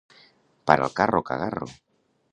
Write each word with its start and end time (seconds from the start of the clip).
Para 0.69 0.87
el 0.87 0.95
carro, 1.01 1.23
cagarro! 1.29 1.69